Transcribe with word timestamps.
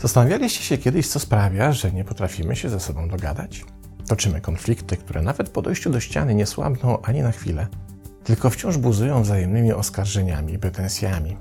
Zastanawialiście 0.00 0.64
się 0.64 0.78
kiedyś, 0.78 1.08
co 1.08 1.18
sprawia, 1.18 1.72
że 1.72 1.92
nie 1.92 2.04
potrafimy 2.04 2.56
się 2.56 2.68
ze 2.68 2.80
sobą 2.80 3.08
dogadać? 3.08 3.64
Toczymy 4.08 4.40
konflikty, 4.40 4.96
które 4.96 5.22
nawet 5.22 5.48
po 5.48 5.62
dojściu 5.62 5.90
do 5.90 6.00
ściany 6.00 6.34
nie 6.34 6.46
słabną 6.46 7.02
ani 7.02 7.22
na 7.22 7.32
chwilę, 7.32 7.66
tylko 8.24 8.50
wciąż 8.50 8.76
buzują 8.76 9.22
wzajemnymi 9.22 9.72
oskarżeniami 9.72 10.52
i 10.52 10.58
pretensjami. 10.58 11.36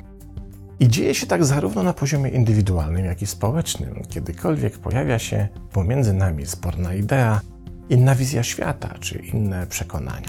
I 0.80 0.88
dzieje 0.88 1.16
się 1.16 1.28
tak 1.28 1.46
zarówno 1.46 1.84
na 1.84 1.94
poziomie 1.94 2.30
indywidualnym, 2.30 3.06
jak 3.06 3.22
i 3.22 3.28
społecznym, 3.28 4.04
kiedykolwiek 4.10 4.78
pojawia 4.78 5.20
się 5.20 5.48
pomiędzy 5.72 6.14
nami 6.14 6.46
sporna 6.46 6.94
idea, 6.94 7.42
inna 7.90 8.16
wizja 8.16 8.44
świata 8.44 8.96
czy 9.00 9.18
inne 9.18 9.68
przekonania. 9.68 10.28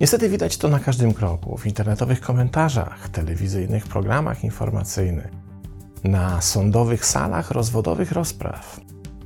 Niestety 0.00 0.28
widać 0.28 0.56
to 0.56 0.68
na 0.68 0.78
każdym 0.78 1.14
kroku, 1.14 1.56
w 1.56 1.66
internetowych 1.66 2.20
komentarzach, 2.20 3.08
telewizyjnych 3.08 3.84
programach 3.88 4.44
informacyjnych, 4.44 5.30
na 6.04 6.40
sądowych 6.40 7.06
salach 7.06 7.50
rozwodowych 7.50 8.12
rozpraw, 8.12 8.80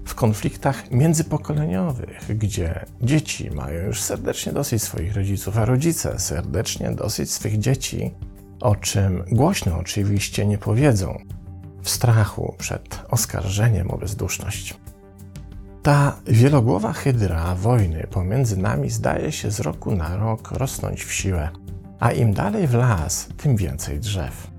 w 0.05 0.15
konfliktach 0.15 0.91
międzypokoleniowych, 0.91 2.39
gdzie 2.39 2.85
dzieci 3.03 3.51
mają 3.51 3.87
już 3.87 4.01
serdecznie 4.01 4.53
dosyć 4.53 4.83
swoich 4.83 5.17
rodziców, 5.17 5.59
a 5.59 5.65
rodzice 5.65 6.19
serdecznie 6.19 6.91
dosyć 6.91 7.33
swych 7.33 7.59
dzieci, 7.59 8.15
o 8.61 8.77
czym 8.77 9.25
głośno 9.33 9.79
oczywiście 9.79 10.47
nie 10.47 10.59
powiedzą, 10.59 11.19
w 11.83 11.91
strachu 11.91 12.55
przed 12.59 13.03
oskarżeniem 13.09 13.91
o 13.91 13.99
bezduszność. 13.99 14.75
Ta 15.83 16.17
wielogłowa 16.27 16.93
hydra 16.93 17.55
wojny 17.55 18.07
pomiędzy 18.11 18.57
nami 18.57 18.91
zdaje 18.91 19.33
się 19.33 19.51
z 19.51 19.61
roku 19.61 19.97
na 19.97 20.17
rok 20.17 20.53
rosnąć 20.53 21.05
w 21.05 21.13
siłę, 21.13 21.49
a 22.01 22.13
im 22.13 22.35
dalej 22.35 22.67
w 22.67 22.75
las, 22.75 23.29
tym 23.37 23.57
więcej 23.57 24.01
drzew. 24.01 24.51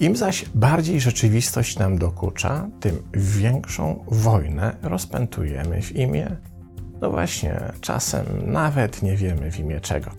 Im 0.00 0.16
zaś 0.16 0.44
bardziej 0.54 1.00
rzeczywistość 1.00 1.78
nam 1.78 1.98
dokucza, 1.98 2.68
tym 2.80 3.02
większą 3.12 4.04
wojnę 4.08 4.76
rozpętujemy 4.82 5.82
w 5.82 5.96
imię, 5.96 6.36
no 7.00 7.10
właśnie, 7.10 7.60
czasem 7.80 8.26
nawet 8.46 9.02
nie 9.02 9.16
wiemy 9.16 9.52
w 9.52 9.58
imię 9.58 9.80
czego. 9.80 10.10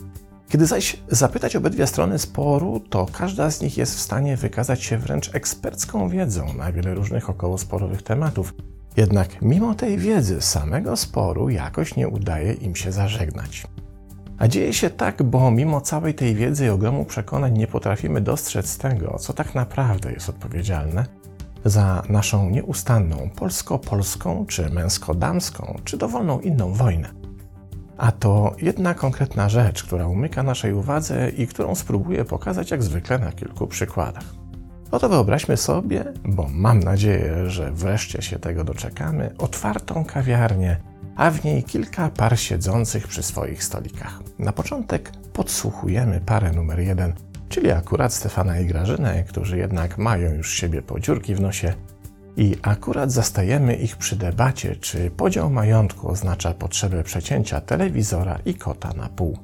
Kiedy 0.50 0.66
zaś 0.66 0.98
zapytać 1.08 1.56
obydwie 1.56 1.88
strony 1.88 2.20
sporu, 2.20 2.80
to 2.90 3.06
każda 3.12 3.52
z 3.52 3.62
nich 3.62 3.78
jest 3.78 3.96
w 3.96 4.00
stanie 4.00 4.38
wykazać 4.38 4.84
się 4.84 4.98
wręcz 4.98 5.36
ekspercką 5.36 6.10
wiedzą 6.10 6.54
na 6.54 6.72
wiele 6.72 6.94
różnych 6.94 7.30
okołosporowych 7.30 8.02
tematów. 8.02 8.54
Jednak 8.98 9.42
mimo 9.42 9.76
tej 9.76 9.98
wiedzy 9.98 10.42
samego 10.42 10.98
sporu 10.98 11.50
jakoś 11.50 11.96
nie 11.96 12.08
udaje 12.08 12.54
im 12.54 12.76
się 12.76 12.92
zażegnać. 12.92 13.64
A 14.38 14.48
dzieje 14.48 14.74
się 14.74 14.90
tak, 14.90 15.24
bo 15.24 15.52
mimo 15.52 15.82
całej 15.82 16.14
tej 16.14 16.36
wiedzy 16.36 16.66
i 16.66 16.70
ogromu 16.70 17.06
przekonań 17.06 17.58
nie 17.58 17.68
potrafimy 17.68 18.22
dostrzec 18.22 18.78
tego, 18.78 19.18
co 19.20 19.34
tak 19.34 19.56
naprawdę 19.56 20.12
jest 20.12 20.30
odpowiedzialne 20.30 21.06
za 21.66 22.04
naszą 22.10 22.50
nieustanną 22.50 23.30
polsko-polską, 23.36 24.46
czy 24.46 24.70
męsko-damską, 24.70 25.80
czy 25.84 25.98
dowolną 25.98 26.40
inną 26.40 26.74
wojnę. 26.74 27.10
A 27.98 28.12
to 28.12 28.56
jedna 28.62 28.94
konkretna 28.94 29.50
rzecz, 29.50 29.84
która 29.84 30.08
umyka 30.08 30.44
naszej 30.44 30.74
uwadze 30.74 31.30
i 31.30 31.48
którą 31.48 31.76
spróbuję 31.76 32.26
pokazać 32.26 32.72
jak 32.72 32.84
zwykle 32.84 33.20
na 33.20 33.32
kilku 33.32 33.68
przykładach. 33.68 34.43
Oto 34.94 35.10
wyobraźmy 35.10 35.58
sobie, 35.58 36.04
bo 36.24 36.48
mam 36.52 36.80
nadzieję, 36.80 37.50
że 37.50 37.72
wreszcie 37.72 38.22
się 38.22 38.40
tego 38.40 38.64
doczekamy, 38.64 39.32
otwartą 39.38 40.06
kawiarnię 40.06 40.78
a 41.16 41.32
w 41.32 41.44
niej 41.44 41.64
kilka 41.64 42.10
par 42.10 42.40
siedzących 42.40 43.08
przy 43.08 43.24
swoich 43.24 43.64
stolikach. 43.64 44.20
Na 44.40 44.54
początek 44.54 45.12
podsłuchujemy 45.34 46.22
parę 46.26 46.52
numer 46.52 46.80
jeden, 46.80 47.14
czyli 47.50 47.72
akurat 47.72 48.14
Stefana 48.14 48.60
i 48.60 48.66
Grażynę, 48.66 49.24
którzy 49.24 49.58
jednak 49.58 49.98
mają 49.98 50.34
już 50.34 50.54
siebie 50.54 50.82
po 50.82 51.00
dziurki 51.00 51.36
w 51.36 51.42
nosie 51.42 51.74
i 52.38 52.56
akurat 52.62 53.12
zastajemy 53.12 53.76
ich 53.76 53.98
przy 53.98 54.16
debacie, 54.16 54.76
czy 54.76 55.12
podział 55.12 55.50
majątku 55.50 56.08
oznacza 56.08 56.54
potrzebę 56.54 57.04
przecięcia 57.04 57.62
telewizora 57.62 58.40
i 58.46 58.56
kota 58.56 58.94
na 58.94 59.10
pół. 59.10 59.38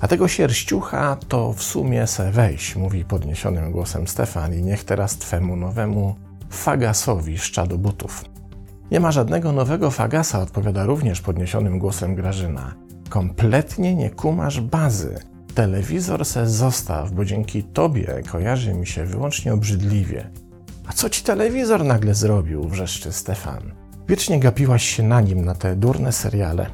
A 0.00 0.08
tego 0.08 0.28
sierściucha 0.28 1.16
to 1.28 1.52
w 1.52 1.62
sumie 1.62 2.06
se 2.06 2.32
weź, 2.32 2.76
mówi 2.76 3.04
podniesionym 3.04 3.72
głosem 3.72 4.08
Stefan 4.08 4.54
i 4.54 4.62
niech 4.62 4.84
teraz 4.84 5.16
twemu 5.16 5.56
nowemu 5.56 6.14
fagasowi 6.50 7.38
szczadu 7.38 7.78
butów. 7.78 8.24
Nie 8.90 9.00
ma 9.00 9.12
żadnego 9.12 9.52
nowego 9.52 9.90
fagasa, 9.90 10.40
odpowiada 10.40 10.84
również 10.84 11.20
podniesionym 11.20 11.78
głosem 11.78 12.14
Grażyna. 12.14 12.74
Kompletnie 13.08 13.94
nie 13.94 14.10
kumasz 14.10 14.60
bazy. 14.60 15.18
Telewizor 15.54 16.24
se 16.24 16.48
zostaw, 16.48 17.12
bo 17.12 17.24
dzięki 17.24 17.62
tobie 17.62 18.22
kojarzy 18.30 18.74
mi 18.74 18.86
się 18.86 19.04
wyłącznie 19.04 19.54
obrzydliwie. 19.54 20.30
A 20.86 20.92
co 20.92 21.10
ci 21.10 21.22
telewizor 21.22 21.84
nagle 21.84 22.14
zrobił? 22.14 22.68
wrzeszczy 22.68 23.12
Stefan. 23.12 23.72
Wiecznie 24.08 24.40
gapiłaś 24.40 24.84
się 24.84 25.02
na 25.02 25.20
nim, 25.20 25.44
na 25.44 25.54
te 25.54 25.76
durne 25.76 26.12
seriale. 26.12 26.66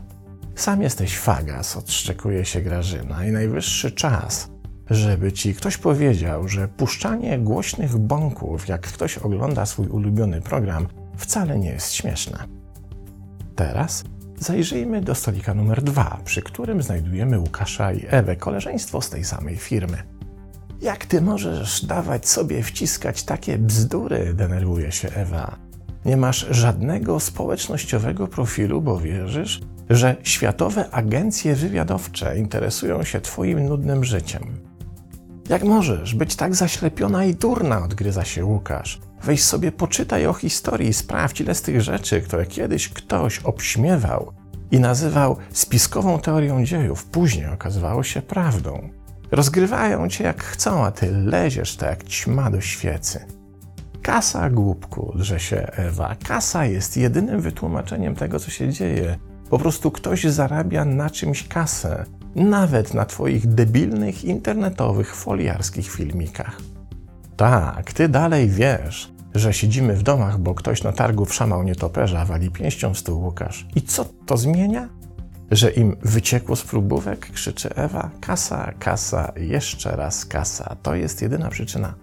Sam 0.57 0.83
jesteś 0.83 1.19
fagas, 1.19 1.77
odszczekuje 1.77 2.45
się 2.45 2.61
Grażyna 2.61 3.25
i 3.27 3.33
najwyższy 3.33 3.91
czas, 3.91 4.51
żeby 4.91 5.33
ci 5.33 5.55
ktoś 5.55 5.77
powiedział, 5.77 6.49
że 6.49 6.69
puszczanie 6.69 7.39
głośnych 7.39 7.97
bąków, 7.99 8.69
jak 8.69 8.81
ktoś 8.81 9.19
ogląda 9.19 9.67
swój 9.67 9.89
ulubiony 9.89 10.41
program, 10.41 10.87
wcale 11.17 11.59
nie 11.59 11.71
jest 11.71 11.93
śmieszne. 11.93 12.39
Teraz 13.57 14.05
zajrzyjmy 14.39 15.01
do 15.01 15.15
stolika 15.15 15.55
numer 15.55 15.83
dwa, 15.83 16.21
przy 16.25 16.43
którym 16.43 16.83
znajdujemy 16.83 17.39
Łukasza 17.39 17.93
i 17.93 18.07
Ewę, 18.09 18.37
koleżeństwo 18.37 19.01
z 19.01 19.11
tej 19.11 19.25
samej 19.25 19.57
firmy. 19.57 20.03
Jak 20.83 21.07
ty 21.07 21.21
możesz 21.21 21.85
dawać 21.85 22.29
sobie 22.29 22.63
wciskać 22.63 23.23
takie 23.23 23.59
bzdury? 23.59 24.35
denerwuje 24.35 24.93
się 24.93 25.09
Ewa. 25.09 25.57
Nie 26.05 26.17
masz 26.17 26.47
żadnego 26.51 27.21
społecznościowego 27.21 28.27
profilu, 28.27 28.83
bo 28.83 29.01
wierzysz, 29.01 29.61
że 29.91 30.17
światowe 30.23 30.91
agencje 30.91 31.55
wywiadowcze 31.55 32.39
interesują 32.39 33.05
się 33.05 33.21
twoim 33.21 33.65
nudnym 33.65 34.05
życiem. 34.05 34.43
Jak 35.49 35.65
możesz 35.65 36.15
być 36.15 36.37
tak 36.37 36.55
zaślepiona 36.55 37.25
i 37.25 37.35
durna, 37.35 37.85
odgryza 37.85 38.25
się 38.25 38.45
Łukasz. 38.45 39.01
Weź 39.23 39.43
sobie 39.43 39.73
poczytaj 39.73 40.27
o 40.27 40.33
historii, 40.33 40.93
sprawdź 40.93 41.41
ile 41.41 41.55
z 41.55 41.63
tych 41.63 41.81
rzeczy, 41.81 42.21
które 42.21 42.47
kiedyś 42.47 42.89
ktoś 42.89 43.39
obśmiewał 43.39 44.33
i 44.71 44.81
nazywał 44.81 45.37
spiskową 45.51 46.19
teorią 46.19 46.65
dziejów, 46.65 47.05
później 47.05 47.47
okazywało 47.47 48.03
się 48.03 48.23
prawdą. 48.23 48.89
Rozgrywają 49.31 50.09
cię 50.09 50.25
jak 50.25 50.45
chcą, 50.45 50.85
a 50.85 50.91
ty 50.91 51.13
leziesz 51.13 51.77
tak 51.77 51.89
jak 51.89 52.05
ćma 52.05 52.51
do 52.51 52.61
świecy. 52.61 53.27
Kasa, 54.03 54.51
głupku, 54.51 55.13
drze 55.17 55.41
się 55.41 55.57
Ewa. 55.73 56.17
Kasa 56.25 56.65
jest 56.65 56.97
jedynym 56.97 57.41
wytłumaczeniem 57.41 58.15
tego, 58.15 58.41
co 58.41 58.51
się 58.51 58.73
dzieje. 58.73 59.19
Po 59.51 59.59
prostu 59.59 59.91
ktoś 59.91 60.25
zarabia 60.25 60.85
na 60.85 61.11
czymś 61.11 61.49
kasę, 61.49 62.05
nawet 62.35 62.95
na 62.95 63.05
Twoich 63.05 63.47
debilnych 63.47 64.25
internetowych 64.25 65.15
foliarskich 65.15 65.91
filmikach. 65.91 66.61
Tak, 67.37 67.93
Ty 67.93 68.09
dalej 68.09 68.49
wiesz, 68.49 69.13
że 69.35 69.53
siedzimy 69.53 69.95
w 69.97 70.03
domach, 70.03 70.39
bo 70.39 70.55
ktoś 70.55 70.83
na 70.83 70.93
targu 70.93 71.25
wszamał 71.25 71.63
nietoperza, 71.63 72.25
wali 72.25 72.51
pięścią 72.51 72.95
w 72.95 72.99
stół 72.99 73.25
Łukasz. 73.25 73.67
I 73.75 73.83
co 73.83 74.05
to 74.27 74.37
zmienia? 74.37 74.89
Że 75.51 75.71
im 75.71 75.97
wyciekło 76.03 76.57
z 76.57 76.63
próbówek, 76.63 77.31
krzyczy 77.31 77.75
Ewa, 77.75 78.11
kasa, 78.21 78.73
kasa, 78.79 79.33
jeszcze 79.37 79.97
raz 79.97 80.25
kasa. 80.25 80.77
To 80.83 80.95
jest 80.95 81.23
jedyna 81.23 81.49
przyczyna. 81.49 81.95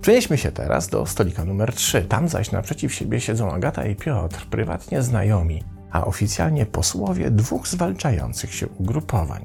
Przenieśmy 0.00 0.38
się 0.38 0.52
teraz 0.52 0.88
do 0.88 1.06
stolika 1.06 1.44
numer 1.44 1.74
3. 1.74 2.02
Tam 2.02 2.28
zaś 2.28 2.50
naprzeciw 2.50 2.94
siebie 2.94 3.20
siedzą 3.20 3.52
Agata 3.52 3.86
i 3.86 3.96
Piotr, 3.96 4.46
prywatnie 4.50 5.02
znajomi, 5.02 5.62
a 5.92 6.04
oficjalnie 6.04 6.66
posłowie 6.66 7.30
dwóch 7.30 7.68
zwalczających 7.68 8.54
się 8.54 8.68
ugrupowań. 8.68 9.44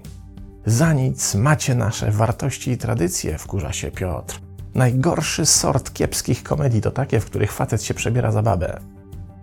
Za 0.66 0.94
nic 0.94 1.36
macie 1.36 1.76
nasze 1.76 2.12
wartości 2.12 2.72
i 2.72 2.78
tradycje, 2.78 3.38
wkurza 3.38 3.74
się 3.74 3.92
Piotr. 3.92 4.42
Najgorszy 4.76 5.46
sort 5.46 5.94
kiepskich 5.94 6.44
komedii 6.44 6.82
to 6.82 6.92
takie, 6.92 7.20
w 7.20 7.26
których 7.26 7.52
facet 7.52 7.84
się 7.84 7.94
przebiera 7.94 8.32
za 8.32 8.42
babę. 8.42 8.80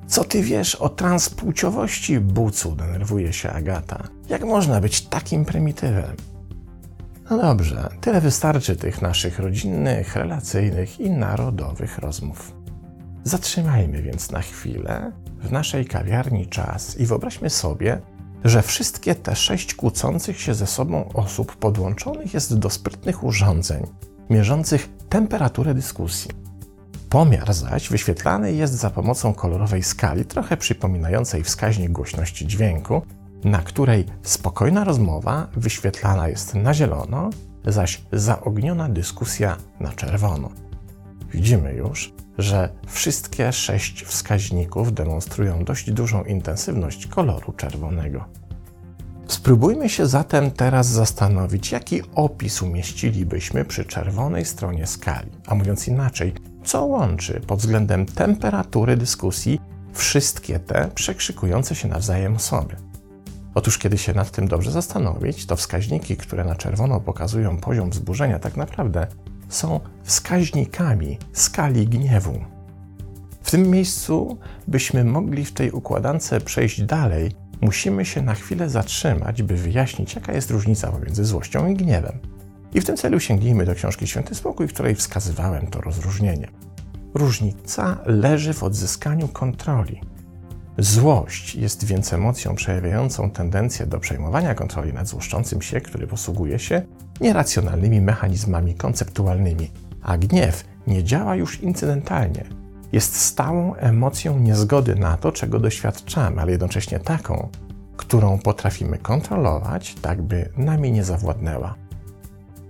Co 0.07 0.25
ty 0.25 0.43
wiesz 0.43 0.75
o 0.75 0.89
transpłciowości, 0.89 2.21
bucu? 2.21 2.77
denerwuje 2.77 3.33
się 3.33 3.51
Agata. 3.51 4.03
Jak 4.29 4.45
można 4.45 4.81
być 4.81 5.03
takim 5.03 5.45
prymitywem? 5.45 6.17
No 7.31 7.39
dobrze, 7.39 7.89
tyle 8.01 8.21
wystarczy 8.21 8.77
tych 8.77 9.03
naszych 9.03 9.39
rodzinnych, 9.39 10.17
relacyjnych 10.17 11.01
i 11.01 11.11
narodowych 11.11 11.99
rozmów. 11.99 12.53
Zatrzymajmy 13.25 14.03
więc 14.03 14.31
na 14.31 14.41
chwilę 14.41 15.13
w 15.45 15.53
naszej 15.53 15.87
kawiarni 15.87 16.47
czas 16.47 17.01
i 17.01 17.07
wyobraźmy 17.07 17.51
sobie, 17.51 18.01
że 18.45 18.63
wszystkie 18.63 19.15
te 19.15 19.37
sześć 19.37 19.75
kłócących 19.75 20.41
się 20.41 20.55
ze 20.55 20.67
sobą 20.67 21.09
osób 21.15 21.57
podłączonych 21.57 22.35
jest 22.35 22.59
do 22.59 22.71
sprytnych 22.71 23.25
urządzeń 23.25 23.87
mierzących 24.31 24.89
temperaturę 25.09 25.75
dyskusji. 25.75 26.31
Pomiar 27.11 27.55
zaś 27.55 27.89
wyświetlany 27.89 28.53
jest 28.53 28.75
za 28.75 28.91
pomocą 28.91 29.35
kolorowej 29.35 29.83
skali, 29.83 30.25
trochę 30.25 30.57
przypominającej 30.57 31.43
wskaźnik 31.43 31.93
głośności 31.93 32.47
dźwięku, 32.47 33.03
na 33.45 33.59
której 33.59 34.07
spokojna 34.23 34.85
rozmowa 34.85 35.49
wyświetlana 35.57 36.29
jest 36.29 36.55
na 36.55 36.75
zielono, 36.75 37.31
zaś 37.67 38.03
zaogniona 38.13 38.89
dyskusja 38.89 39.57
na 39.81 39.93
czerwono. 39.93 40.51
Widzimy 41.33 41.75
już, 41.75 42.13
że 42.39 42.69
wszystkie 42.87 43.53
sześć 43.53 44.05
wskaźników 44.05 44.93
demonstrują 44.93 45.65
dość 45.65 45.91
dużą 45.91 46.25
intensywność 46.25 47.07
koloru 47.07 47.53
czerwonego. 47.53 48.25
Spróbujmy 49.27 49.89
się 49.89 50.07
zatem 50.07 50.51
teraz 50.51 50.87
zastanowić, 50.87 51.73
jaki 51.73 52.03
opis 52.15 52.63
umieścilibyśmy 52.63 53.65
przy 53.65 53.85
czerwonej 53.85 54.45
stronie 54.45 54.87
skali, 54.87 55.31
a 55.47 55.55
mówiąc 55.55 55.89
inaczej, 55.89 56.33
co 56.65 56.85
łączy 56.85 57.41
pod 57.47 57.59
względem 57.59 58.07
temperatury 58.07 58.97
dyskusji 58.97 59.61
wszystkie 59.93 60.59
te 60.59 60.91
przekrzykujące 60.95 61.75
się 61.75 61.89
nawzajem 61.89 62.37
osoby. 62.37 62.77
Otóż, 63.55 63.79
kiedy 63.79 63.99
się 63.99 64.15
nad 64.15 64.31
tym 64.31 64.49
dobrze 64.49 64.71
zastanowić, 64.71 65.47
to 65.47 65.57
wskaźniki, 65.57 66.17
które 66.17 66.45
na 66.45 66.55
czerwono 66.55 67.01
pokazują 67.01 67.57
poziom 67.57 67.91
wzburzenia, 67.91 68.39
tak 68.39 68.57
naprawdę 68.57 69.07
są 69.55 69.81
wskaźnikami 70.03 71.19
skali 71.33 71.87
gniewu. 71.89 72.41
W 73.43 73.51
tym 73.51 73.71
miejscu, 73.71 74.39
byśmy 74.69 75.05
mogli 75.05 75.45
w 75.45 75.53
tej 75.53 75.71
układance 75.71 76.35
przejść 76.45 76.83
dalej, 76.83 77.33
musimy 77.61 78.05
się 78.05 78.23
na 78.23 78.35
chwilę 78.35 78.71
zatrzymać, 78.71 79.43
by 79.43 79.57
wyjaśnić, 79.57 80.15
jaka 80.15 80.33
jest 80.33 80.51
różnica 80.51 80.93
pomiędzy 80.93 81.25
złością 81.25 81.67
i 81.69 81.75
gniewem. 81.75 82.19
I 82.75 82.81
w 82.81 82.85
tym 82.85 82.97
celu 82.97 83.21
sięgnijmy 83.21 83.65
do 83.65 83.75
książki 83.75 84.07
Święty 84.07 84.35
Spokój, 84.35 84.69
w 84.69 84.73
której 84.73 84.95
wskazywałem 84.95 85.67
to 85.67 85.81
rozróżnienie. 85.81 86.49
Różnica 87.15 87.99
leży 88.07 88.53
w 88.53 88.63
odzyskaniu 88.63 89.29
kontroli. 89.29 90.01
Złość 90.79 91.55
jest 91.55 91.85
więc 91.85 92.13
emocją 92.13 92.55
przejawiającą 92.55 93.31
tendencję 93.31 93.87
do 93.87 94.01
przejmowania 94.01 94.55
kontroli 94.55 94.93
nad 94.93 95.09
złoszczącym 95.09 95.63
się, 95.63 95.81
który 95.81 96.07
posługuje 96.07 96.59
się 96.59 96.83
nieracjonalnymi 97.21 98.01
mechanizmami 98.01 98.75
konceptualnymi, 98.75 99.71
a 100.03 100.19
gniew 100.19 100.65
nie 100.87 101.05
działa 101.05 101.37
już 101.37 101.61
incydentalnie. 101.61 102.45
Jest 102.93 103.17
stałą 103.17 103.75
emocją 103.75 104.39
niezgody 104.39 104.95
na 104.95 105.17
to, 105.17 105.33
czego 105.33 105.59
doświadczamy, 105.59 106.43
ale 106.43 106.51
jednocześnie 106.51 107.01
taką, 107.01 107.49
którą 107.97 108.39
potrafimy 108.39 108.99
kontrolować, 108.99 109.95
tak 109.95 110.23
by 110.23 110.49
nami 110.57 110.93
nie 110.93 111.05
zawładnęła. 111.05 111.75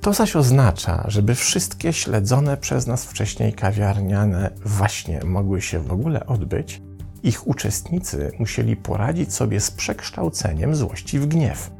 To 0.00 0.12
zaś 0.12 0.36
oznacza, 0.36 1.04
żeby 1.08 1.34
wszystkie 1.34 1.92
śledzone 1.92 2.56
przez 2.56 2.86
nas 2.86 3.04
wcześniej 3.04 3.52
kawiarniane 3.52 4.50
właśnie 4.64 5.20
mogły 5.24 5.62
się 5.62 5.80
w 5.80 5.92
ogóle 5.92 6.26
odbyć, 6.26 6.82
ich 7.24 7.46
uczestnicy 7.46 8.30
musieli 8.38 8.76
poradzić 8.76 9.34
sobie 9.34 9.60
z 9.60 9.70
przekształceniem 9.70 10.74
złości 10.74 11.18
w 11.18 11.26
gniew. 11.26 11.70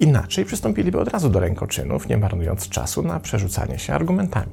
Inaczej 0.00 0.44
przystąpiliby 0.44 1.00
od 1.00 1.08
razu 1.08 1.30
do 1.30 1.40
rękoczynów, 1.40 2.08
nie 2.08 2.18
marnując 2.18 2.68
czasu 2.68 3.02
na 3.02 3.20
przerzucanie 3.20 3.78
się 3.78 3.94
argumentami. 3.94 4.52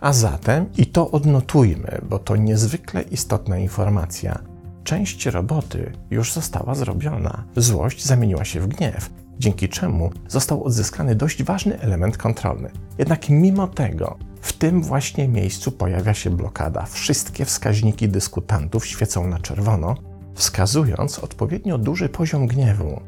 A 0.00 0.12
zatem, 0.12 0.66
i 0.76 0.86
to 0.86 1.10
odnotujmy, 1.10 1.98
bo 2.08 2.18
to 2.18 2.36
niezwykle 2.36 3.02
istotna 3.02 3.58
informacja, 3.58 4.38
część 4.84 5.26
roboty 5.26 5.92
już 6.10 6.32
została 6.32 6.74
zrobiona. 6.74 7.44
Złość 7.56 8.04
zamieniła 8.04 8.44
się 8.44 8.60
w 8.60 8.66
gniew, 8.66 9.10
dzięki 9.38 9.68
czemu 9.68 10.10
został 10.28 10.64
odzyskany 10.64 11.14
dość 11.14 11.42
ważny 11.42 11.80
element 11.80 12.16
kontrolny. 12.16 12.70
Jednak 12.98 13.28
mimo 13.28 13.66
tego, 13.66 14.18
w 14.44 14.52
tym 14.52 14.82
właśnie 14.82 15.28
miejscu 15.28 15.72
pojawia 15.72 16.14
się 16.14 16.30
blokada. 16.30 16.86
Wszystkie 16.86 17.44
wskaźniki 17.44 18.08
dyskutantów 18.08 18.86
świecą 18.86 19.26
na 19.26 19.38
czerwono, 19.38 19.94
wskazując 20.34 21.18
odpowiednio 21.18 21.78
duży 21.78 22.08
poziom 22.08 22.46
gniewu. 22.46 23.00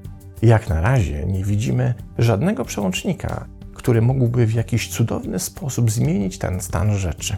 Jak 0.43 0.69
na 0.69 0.81
razie 0.81 1.27
nie 1.27 1.45
widzimy 1.45 1.95
żadnego 2.19 2.65
przełącznika, 2.65 3.47
który 3.75 4.03
mógłby 4.03 4.47
w 4.47 4.55
jakiś 4.55 4.89
cudowny 4.89 5.39
sposób 5.39 5.91
zmienić 5.91 6.39
ten 6.39 6.61
stan 6.61 6.95
rzeczy. 6.95 7.37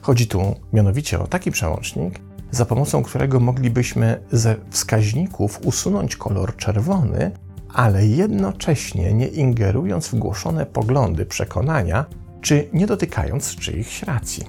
Chodzi 0.00 0.26
tu 0.26 0.54
mianowicie 0.72 1.20
o 1.20 1.26
taki 1.26 1.50
przełącznik, 1.50 2.20
za 2.50 2.64
pomocą 2.64 3.02
którego 3.02 3.40
moglibyśmy 3.40 4.20
ze 4.32 4.56
wskaźników 4.70 5.60
usunąć 5.64 6.16
kolor 6.16 6.56
czerwony, 6.56 7.30
ale 7.74 8.06
jednocześnie 8.06 9.12
nie 9.12 9.26
ingerując 9.26 10.08
w 10.08 10.14
głoszone 10.14 10.66
poglądy, 10.66 11.26
przekonania 11.26 12.06
czy 12.42 12.68
nie 12.72 12.86
dotykając 12.86 13.56
czyichś 13.56 14.02
racji. 14.02 14.44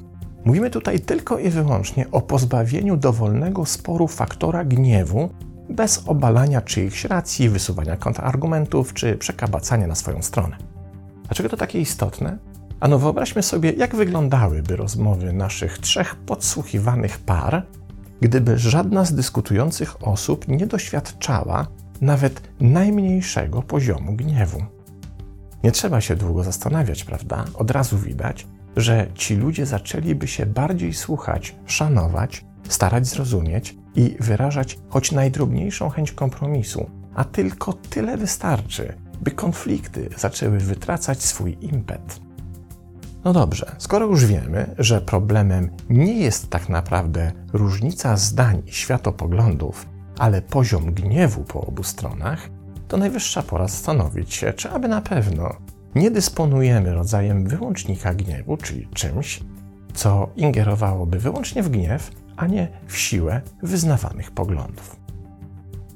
Mówimy 0.45 0.69
tutaj 0.69 1.00
tylko 1.00 1.40
i 1.40 1.50
wyłącznie 1.50 2.12
o 2.12 2.22
pozbawieniu 2.22 2.98
dowolnego 2.98 3.66
sporu 3.66 4.07
faktora 4.07 4.66
gniewu 4.66 5.30
bez 5.69 6.04
obalania 6.07 6.62
czyichś 6.62 7.06
racji, 7.06 7.50
wysuwania 7.50 7.98
kontrargumentów 7.98 8.94
czy 8.94 9.18
przekabacania 9.18 9.88
na 9.88 9.95
swoją 9.95 10.22
stronę. 10.22 10.57
Dlaczego 11.24 11.50
to 11.50 11.57
takie 11.57 11.80
istotne? 11.80 12.38
Ano 12.80 13.00
wyobraźmy 13.00 13.44
sobie, 13.44 13.72
jak 13.72 13.96
wyglądałyby 13.96 14.75
rozmowy 14.75 15.34
naszych 15.34 15.80
trzech 15.80 16.16
podsłuchiwanych 16.16 17.18
par, 17.19 17.66
gdyby 18.22 18.57
żadna 18.57 19.06
z 19.06 19.13
dyskutujących 19.13 20.07
osób 20.07 20.48
nie 20.48 20.68
doświadczała 20.68 21.68
nawet 22.01 22.42
najmniejszego 22.62 23.62
poziomu 23.62 24.13
gniewu. 24.13 24.63
Nie 25.63 25.71
trzeba 25.71 26.01
się 26.01 26.15
długo 26.15 26.44
zastanawiać, 26.44 27.04
prawda? 27.04 27.45
Od 27.54 27.71
razu 27.71 27.98
widać, 27.98 28.48
że 28.75 29.07
ci 29.15 29.36
ludzie 29.36 29.65
zaczęliby 29.65 30.27
się 30.27 30.45
bardziej 30.45 30.94
słuchać, 30.94 31.56
szanować, 31.65 32.45
starać 32.69 33.07
zrozumieć 33.07 33.75
i 33.95 34.15
wyrażać 34.19 34.80
choć 34.89 35.12
najdrobniejszą 35.12 35.89
chęć 35.89 36.12
kompromisu, 36.12 36.89
a 37.15 37.24
tylko 37.24 37.74
tyle 37.74 38.18
wystarczy, 38.18 38.94
by 39.21 39.31
konflikty 39.31 40.10
zaczęły 40.18 40.60
wytracać 40.60 41.24
swój 41.24 41.57
impet. 41.62 42.19
No 43.24 43.33
dobrze, 43.33 43.75
skoro 43.77 44.06
już 44.06 44.25
wiemy, 44.25 44.75
że 44.77 45.01
problemem 45.01 45.69
nie 45.89 46.19
jest 46.19 46.50
tak 46.50 46.69
naprawdę 46.69 47.31
różnica 47.54 48.18
zdań 48.18 48.62
i 48.65 48.71
światopoglądów, 48.71 49.86
ale 50.18 50.42
poziom 50.42 50.94
gniewu 50.94 51.44
po 51.44 51.62
obu 51.62 51.83
stronach, 51.83 52.50
to 52.88 52.98
najwyższa 52.98 53.44
pora 53.44 53.68
zastanowić 53.68 54.34
się, 54.34 54.54
czy 54.54 54.70
aby 54.70 54.88
na 54.88 55.02
pewno 55.02 55.56
nie 55.96 56.12
dysponujemy 56.12 56.94
rodzajem 56.94 57.48
wyłącznika 57.48 58.14
gniewu, 58.14 58.58
czyli 58.58 58.88
czymś, 58.94 59.40
co 59.94 60.30
ingerowałoby 60.36 61.20
wyłącznie 61.20 61.64
w 61.64 61.70
gniew, 61.70 62.12
a 62.38 62.48
nie 62.48 62.68
w 62.88 62.98
siłę 62.98 63.42
wyznawanych 63.64 64.32
poglądów. 64.32 64.96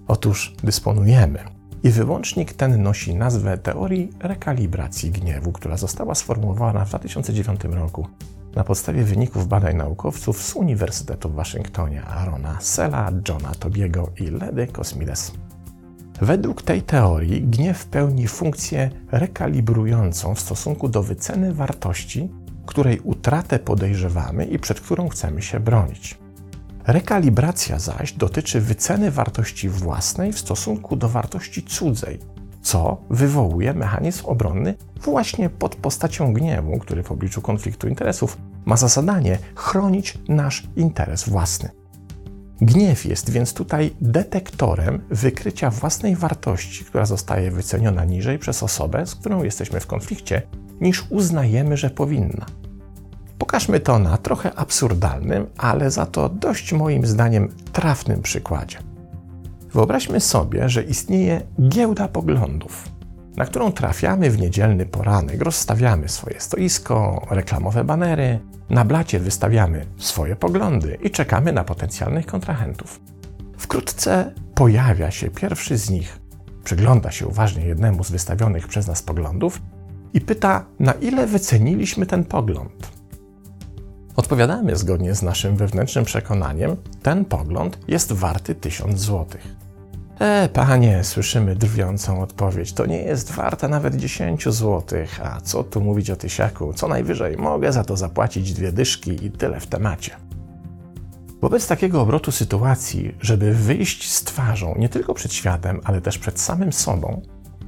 Otóż 0.07 0.55
dysponujemy. 0.63 1.39
I 1.83 1.89
wyłącznik 1.89 2.53
ten 2.53 2.83
nosi 2.83 3.15
nazwę 3.15 3.57
teorii 3.57 4.09
rekalibracji 4.19 5.11
gniewu, 5.11 5.51
która 5.51 5.77
została 5.77 6.15
sformułowana 6.15 6.85
w 6.85 6.89
2009 6.89 7.63
roku 7.63 8.07
na 8.55 8.63
podstawie 8.63 9.03
wyników 9.03 9.47
badań 9.47 9.75
naukowców 9.75 10.41
z 10.41 10.55
Uniwersytetu 10.55 11.29
w 11.29 11.35
Waszyngtonie 11.35 12.03
Arona 12.03 12.57
Sela, 12.61 13.11
Johna 13.29 13.51
Tobiego 13.55 14.09
i 14.19 14.23
Ledy 14.23 14.67
Kosmides. 14.67 15.31
Według 16.21 16.61
tej 16.61 16.81
teorii 16.81 17.41
gniew 17.41 17.85
pełni 17.85 18.27
funkcję 18.27 18.89
rekalibrującą 19.11 20.35
w 20.35 20.39
stosunku 20.39 20.89
do 20.89 21.03
wyceny 21.03 21.53
wartości, 21.53 22.29
której 22.65 22.99
utratę 22.99 23.59
podejrzewamy 23.59 24.45
i 24.45 24.59
przed 24.59 24.79
którą 24.79 25.09
chcemy 25.09 25.41
się 25.41 25.59
bronić. 25.59 26.17
Rekalibracja 26.87 27.79
zaś 27.79 28.13
dotyczy 28.13 28.61
wyceny 28.61 29.11
wartości 29.11 29.69
własnej 29.69 30.33
w 30.33 30.39
stosunku 30.39 30.95
do 30.95 31.09
wartości 31.09 31.63
cudzej, 31.63 32.19
co 32.61 32.97
wywołuje 33.09 33.73
mechanizm 33.73 34.25
obronny 34.25 34.75
właśnie 35.01 35.49
pod 35.49 35.75
postacią 35.75 36.33
gniewu, 36.33 36.79
który 36.79 37.03
w 37.03 37.11
obliczu 37.11 37.41
konfliktu 37.41 37.87
interesów 37.87 38.37
ma 38.65 38.77
za 38.77 38.87
zadanie 38.87 39.37
chronić 39.55 40.17
nasz 40.29 40.63
interes 40.75 41.29
własny. 41.29 41.69
Gniew 42.61 43.05
jest 43.05 43.29
więc 43.29 43.53
tutaj 43.53 43.93
detektorem 44.01 45.01
wykrycia 45.09 45.69
własnej 45.69 46.15
wartości, 46.15 46.85
która 46.85 47.05
zostaje 47.05 47.51
wyceniona 47.51 48.05
niżej 48.05 48.39
przez 48.39 48.63
osobę, 48.63 49.05
z 49.05 49.15
którą 49.15 49.43
jesteśmy 49.43 49.79
w 49.79 49.87
konflikcie, 49.87 50.41
niż 50.81 51.03
uznajemy, 51.09 51.77
że 51.77 51.89
powinna. 51.89 52.45
Pokażmy 53.37 53.79
to 53.79 53.99
na 53.99 54.17
trochę 54.17 54.53
absurdalnym, 54.53 55.45
ale 55.57 55.91
za 55.91 56.05
to 56.05 56.29
dość 56.29 56.73
moim 56.73 57.05
zdaniem 57.05 57.49
trafnym 57.73 58.21
przykładzie. 58.21 58.77
Wyobraźmy 59.73 60.19
sobie, 60.19 60.69
że 60.69 60.83
istnieje 60.83 61.41
giełda 61.69 62.07
poglądów, 62.07 62.89
na 63.37 63.45
którą 63.45 63.71
trafiamy 63.71 64.29
w 64.29 64.37
niedzielny 64.37 64.85
poranek, 64.85 65.41
rozstawiamy 65.41 66.09
swoje 66.09 66.39
stoisko, 66.39 67.25
reklamowe 67.29 67.83
banery, 67.83 68.39
na 68.69 68.85
blacie 68.85 69.19
wystawiamy 69.19 69.85
swoje 69.97 70.35
poglądy 70.35 70.97
i 71.03 71.11
czekamy 71.11 71.53
na 71.53 71.63
potencjalnych 71.63 72.25
kontrahentów. 72.25 72.99
Wkrótce 73.57 74.33
pojawia 74.55 75.11
się 75.11 75.29
pierwszy 75.29 75.77
z 75.77 75.89
nich, 75.89 76.19
przygląda 76.63 77.11
się 77.11 77.27
uważnie 77.27 77.65
jednemu 77.65 78.03
z 78.03 78.11
wystawionych 78.11 78.67
przez 78.67 78.87
nas 78.87 79.03
poglądów 79.03 79.61
i 80.13 80.21
pyta, 80.21 80.65
na 80.79 80.91
ile 80.91 81.27
wyceniliśmy 81.27 82.05
ten 82.05 82.23
pogląd. 82.23 82.91
Odpowiadamy 84.15 84.75
zgodnie 84.75 85.15
z 85.15 85.21
naszym 85.21 85.57
wewnętrznym 85.57 86.05
przekonaniem, 86.05 86.75
ten 87.03 87.25
pogląd 87.25 87.79
jest 87.87 88.11
warty 88.11 88.55
1000 88.55 88.99
złotych. 88.99 89.66
E, 90.19 90.49
panie, 90.53 91.03
słyszymy 91.03 91.55
drwiącą 91.55 92.21
odpowiedź. 92.21 92.73
To 92.73 92.85
nie 92.85 92.97
jest 92.97 93.31
warte 93.31 93.67
nawet 93.67 93.95
10 93.95 94.49
złotych. 94.49 95.19
A 95.23 95.41
co 95.41 95.63
tu 95.63 95.81
mówić 95.81 96.09
o 96.09 96.15
tysiaku? 96.15 96.73
Co 96.73 96.87
najwyżej 96.87 97.37
mogę 97.37 97.71
za 97.71 97.83
to 97.83 97.97
zapłacić 97.97 98.53
dwie 98.53 98.71
dyszki 98.71 99.25
i 99.25 99.31
tyle 99.31 99.59
w 99.59 99.67
temacie. 99.67 100.15
Wobec 101.41 101.67
takiego 101.67 102.01
obrotu 102.01 102.31
sytuacji, 102.31 103.15
żeby 103.21 103.53
wyjść 103.53 104.11
z 104.11 104.23
twarzą 104.23 104.75
nie 104.77 104.89
tylko 104.89 105.13
przed 105.13 105.33
światem, 105.33 105.81
ale 105.83 106.01
też 106.01 106.17
przed 106.17 106.39
samym 106.39 106.73
sobą, 106.73 107.21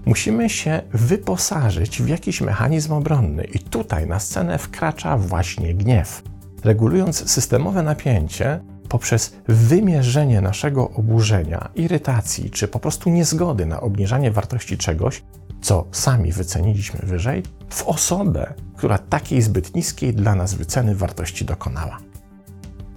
musimy 0.06 0.50
się 0.50 0.82
wyposażyć 0.94 2.02
w 2.02 2.08
jakiś 2.08 2.42
mechanizm 2.42 2.94
obronny. 2.94 3.44
I 3.44 3.60
tutaj 3.60 4.08
na 4.08 4.20
scenę 4.20 4.58
wkracza 4.58 5.18
właśnie 5.18 5.74
gniew. 5.74 6.24
Regulując 6.64 7.32
systemowe 7.32 7.84
napięcie, 7.84 8.60
poprzez 8.90 9.36
wymierzenie 9.48 10.42
naszego 10.42 10.90
oburzenia, 10.90 11.70
irytacji 11.76 12.50
czy 12.50 12.68
po 12.68 12.80
prostu 12.80 13.10
niezgody 13.10 13.66
na 13.66 13.82
obniżanie 13.82 14.32
wartości 14.32 14.78
czegoś, 14.78 15.24
co 15.62 15.88
sami 15.92 16.32
wyceniliśmy 16.32 17.00
wyżej, 17.04 17.44
w 17.70 17.84
osobę, 17.84 18.54
która 18.78 18.98
takiej 18.98 19.42
zbyt 19.42 19.76
niskiej 19.76 20.14
dla 20.14 20.36
nas 20.36 20.54
wyceny 20.54 20.96
wartości 20.96 21.46
dokonała. 21.46 21.98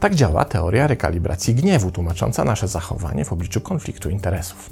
Tak 0.01 0.15
działa 0.15 0.45
teoria 0.45 0.87
rekalibracji 0.87 1.55
gniewu, 1.55 1.91
tłumacząca 1.91 2.45
nasze 2.45 2.69
zachowanie 2.69 3.25
w 3.25 3.33
obliczu 3.33 3.61
konfliktu 3.61 4.11
interesów. 4.11 4.71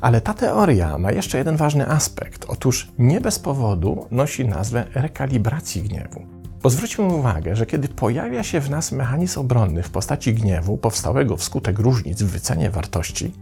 Ale 0.00 0.20
ta 0.20 0.34
teoria 0.34 0.98
ma 0.98 1.12
jeszcze 1.12 1.38
jeden 1.38 1.56
ważny 1.56 1.88
aspekt. 1.88 2.44
Otóż 2.48 2.92
nie 2.98 3.20
bez 3.20 3.38
powodu 3.38 4.06
nosi 4.10 4.44
nazwę 4.44 4.84
rekalibracji 4.94 5.82
gniewu. 5.82 6.33
Bo 6.64 6.70
zwróćmy 6.70 7.04
uwagę, 7.04 7.56
że 7.56 7.66
kiedy 7.66 7.88
pojawia 7.88 8.42
się 8.42 8.60
w 8.60 8.70
nas 8.70 8.92
mechanizm 8.92 9.40
obronny 9.40 9.82
w 9.82 9.90
postaci 9.90 10.34
gniewu 10.34 10.76
powstałego 10.76 11.36
wskutek 11.36 11.78
różnic 11.78 12.22
w 12.22 12.30
wycenie 12.30 12.70
wartości, 12.70 13.32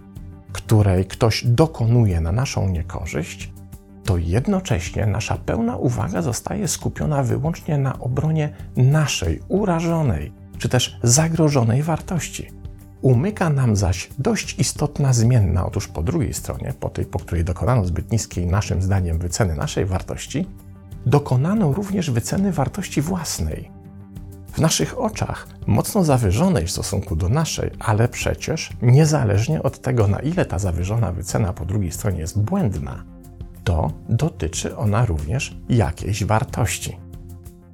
której 0.53 1.05
ktoś 1.05 1.45
dokonuje 1.47 2.21
na 2.21 2.33
naszą 2.33 2.69
niekorzyść, 2.69 3.53
to 4.05 4.19
jednocześnie 4.19 5.07
nasza 5.07 5.37
pełna 5.37 5.77
uwaga 5.77 6.23
zostaje 6.23 6.69
skupiona 6.69 7.23
wyłącznie 7.23 7.79
na 7.79 7.99
obronie 7.99 8.53
naszej 8.77 9.41
urażonej 9.49 10.33
czy 10.59 10.69
też 10.69 10.99
zagrożonej 11.03 11.83
wartości. 11.83 12.51
Umyka 13.03 13.51
nam 13.51 13.77
zaś 13.77 14.09
dość 14.19 14.59
istotna 14.59 15.13
zmienna, 15.13 15.67
otóż 15.67 15.89
po 15.89 16.03
drugiej 16.03 16.35
stronie, 16.35 16.75
po 16.81 16.89
tej, 16.89 17.05
po 17.05 17.19
której 17.19 17.45
dokonano 17.45 17.85
zbyt 17.85 18.13
niskiej 18.13 18.47
naszym 18.47 18.83
zdaniem 18.83 19.19
wyceny 19.19 19.55
naszej 19.55 19.87
wartości, 19.87 20.47
dokonano 21.07 21.73
również 21.73 22.11
wyceny 22.11 22.53
wartości 22.53 23.03
własnej. 23.03 23.71
W 24.53 24.59
naszych 24.59 25.01
oczach 25.01 25.49
mocno 25.67 26.05
zawyżonej 26.05 26.67
w 26.67 26.71
stosunku 26.71 27.17
do 27.17 27.29
naszej, 27.29 27.71
ale 27.79 28.09
przecież 28.09 28.71
niezależnie 28.83 29.63
od 29.63 29.81
tego, 29.81 30.09
na 30.09 30.19
ile 30.19 30.45
ta 30.45 30.59
zawyżona 30.59 31.13
wycena 31.13 31.53
po 31.53 31.65
drugiej 31.65 31.93
stronie 31.93 32.21
jest 32.21 32.41
błędna, 32.41 33.05
to 33.65 33.93
dotyczy 34.09 34.77
ona 34.77 35.07
również 35.07 35.57
jakiejś 35.69 36.25
wartości. 36.25 36.97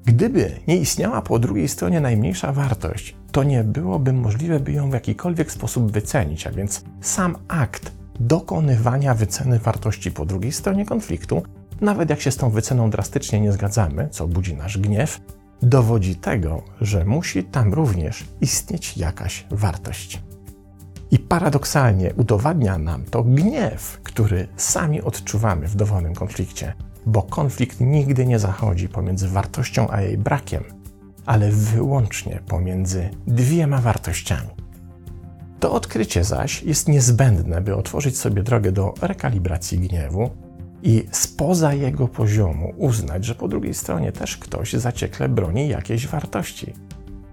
Gdyby 0.05 0.51
nie 0.67 0.77
istniała 0.77 1.23
po 1.23 1.39
drugiej 1.39 1.69
stronie 1.69 2.01
najmniejsza 2.01 2.53
wartość, 2.53 3.17
to 3.33 3.45
nie 3.45 3.65
byłoby 3.65 4.13
możliwe, 4.13 4.61
by 4.61 4.73
ją 4.73 4.91
w 4.91 4.95
jakikolwiek 4.95 5.53
sposób 5.53 5.93
wycenić, 5.93 6.47
a 6.47 6.51
więc 6.51 6.85
sam 7.01 7.37
akt 7.49 7.93
dokonywania 8.21 9.15
wyceny 9.15 9.59
wartości 9.59 10.11
po 10.11 10.27
drugiej 10.27 10.53
stronie 10.53 10.87
konfliktu 10.87 11.43
nawet 11.81 12.11
jak 12.11 12.21
się 12.21 12.31
z 12.31 12.37
tą 12.37 12.51
wyceną 12.51 12.91
drastycznie 12.91 13.41
nie 13.41 13.53
zgadzamy, 13.53 14.09
co 14.11 14.29
budzi 14.29 14.55
nasz 14.55 14.79
gniew, 14.79 15.21
dowodzi 15.63 16.17
tego, 16.17 16.63
że 16.81 17.05
musi 17.05 17.45
tam 17.45 17.75
również 17.75 18.25
istnieć 18.41 18.97
jakaś 18.97 19.47
wartość. 19.51 20.23
I 21.11 21.19
paradoksalnie 21.19 22.15
udowadnia 22.17 22.79
nam 22.79 23.05
to 23.05 23.23
gniew, 23.23 24.01
który 24.03 24.49
sami 24.57 25.03
odczuwamy 25.03 25.69
w 25.69 25.77
dowolnym 25.77 26.15
konflikcie, 26.15 26.75
bo 27.07 27.23
konflikt 27.23 27.81
nigdy 27.81 28.27
nie 28.27 28.39
zachodzi 28.39 28.89
pomiędzy 28.89 29.29
wartością 29.29 29.91
a 29.91 30.01
jej 30.01 30.19
brakiem, 30.19 30.65
ale 31.27 31.51
wyłącznie 31.51 32.41
pomiędzy 32.49 33.11
dwiema 33.27 33.79
wartościami. 33.79 34.49
To 35.61 35.73
odkrycie 35.73 36.25
zaś 36.25 36.63
jest 36.63 36.89
niezbędne, 36.89 37.61
by 37.61 37.77
otworzyć 37.77 38.19
sobie 38.19 38.43
drogę 38.43 38.73
do 38.73 38.95
rekalibracji 39.03 39.79
gniewu 39.79 40.31
i 40.83 41.07
spoza 41.13 41.75
jego 41.75 42.09
poziomu 42.09 42.75
uznać, 42.77 43.25
że 43.25 43.35
po 43.35 43.49
drugiej 43.49 43.75
stronie 43.75 44.13
też 44.13 44.37
ktoś 44.37 44.73
zaciekle 44.73 45.29
broni 45.29 45.69
jakiejś 45.69 46.07
wartości. 46.07 46.75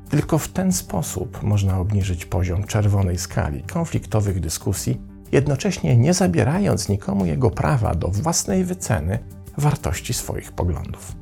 Tylko 0.09 0.37
w 0.37 0.47
ten 0.47 0.71
sposób 0.71 1.43
można 1.43 1.79
obniżyć 1.79 2.25
poziom 2.25 2.63
czerwonej 2.63 3.17
skali 3.17 3.63
konfliktowych 3.63 4.39
dyskusji, 4.39 5.01
jednocześnie 5.31 5.97
nie 5.97 6.13
zabierając 6.13 6.89
nikomu 6.89 7.25
jego 7.25 7.51
prawa 7.51 7.95
do 7.95 8.07
własnej 8.07 8.65
wyceny 8.65 9.19
wartości 9.57 10.13
swoich 10.13 10.51
poglądów. 10.51 11.15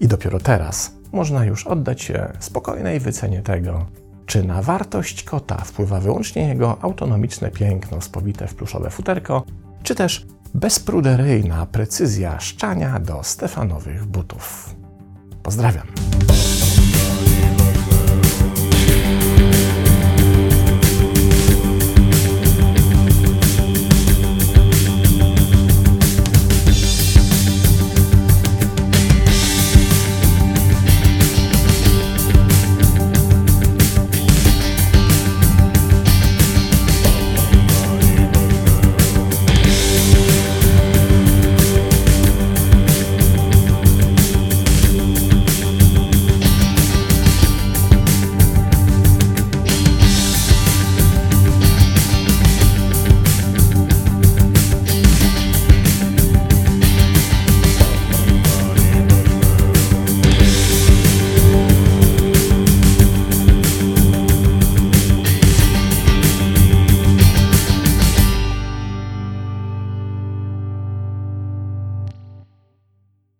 I 0.00 0.08
dopiero 0.08 0.38
teraz 0.38 0.92
można 1.12 1.44
już 1.44 1.66
oddać 1.66 2.02
się 2.02 2.32
spokojnej 2.38 3.00
wycenie 3.00 3.42
tego, 3.42 3.86
czy 4.26 4.44
na 4.44 4.62
wartość 4.62 5.22
kota 5.22 5.56
wpływa 5.56 6.00
wyłącznie 6.00 6.48
jego 6.48 6.82
autonomiczne 6.82 7.50
piękno 7.50 8.00
spowite 8.00 8.46
w 8.46 8.54
pluszowe 8.54 8.90
futerko, 8.90 9.44
czy 9.82 9.94
też 9.94 10.26
bezpruderyjna 10.56 11.66
precyzja 11.66 12.40
szczania 12.40 13.00
do 13.00 13.22
Stefanowych 13.22 14.06
butów. 14.06 14.74
Pozdrawiam. 15.42 15.86